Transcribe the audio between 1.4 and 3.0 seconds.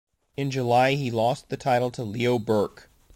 the title to Leo Burke.